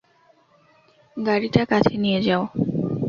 গাড়িটার 1.17 1.65
কাছে 1.71 1.93
নিয়ে 2.03 2.19
যাও! 2.27 2.43